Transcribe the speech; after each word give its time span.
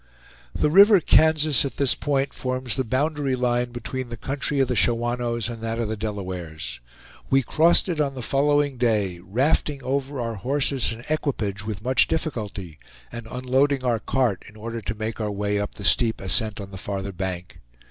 The 0.55 0.71
river 0.71 0.99
Kansas 0.99 1.63
at 1.63 1.77
this 1.77 1.93
point 1.93 2.33
forms 2.33 2.75
the 2.75 2.83
boundary 2.83 3.35
line 3.35 3.69
between 3.71 4.09
the 4.09 4.17
country 4.17 4.59
of 4.59 4.67
the 4.67 4.75
Shawanoes 4.75 5.47
and 5.47 5.61
that 5.61 5.77
of 5.77 5.89
the 5.89 5.95
Delawares. 5.95 6.79
We 7.29 7.43
crossed 7.43 7.87
it 7.87 8.01
on 8.01 8.15
the 8.15 8.23
following 8.23 8.77
day, 8.77 9.19
rafting 9.19 9.83
over 9.83 10.19
our 10.19 10.33
horses 10.37 10.91
and 10.91 11.05
equipage 11.07 11.67
with 11.67 11.83
much 11.83 12.07
difficulty, 12.07 12.79
and 13.11 13.27
unloading 13.29 13.83
our 13.83 13.99
cart 13.99 14.41
in 14.49 14.55
order 14.55 14.81
to 14.81 14.95
make 14.95 15.21
our 15.21 15.29
way 15.31 15.59
up 15.59 15.75
the 15.75 15.85
steep 15.85 16.19
ascent 16.19 16.59
on 16.59 16.71
the 16.71 16.77
farther 16.79 17.11
bank. 17.11 17.59